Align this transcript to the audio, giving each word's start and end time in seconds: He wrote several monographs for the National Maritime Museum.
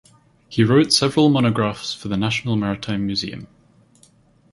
He 0.49 0.63
wrote 0.63 0.91
several 0.93 1.29
monographs 1.29 1.93
for 1.93 2.07
the 2.07 2.17
National 2.17 2.55
Maritime 2.55 3.05
Museum. 3.05 3.45